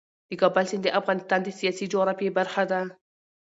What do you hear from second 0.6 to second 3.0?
سیند د افغانستان د سیاسي جغرافیې برخه ده.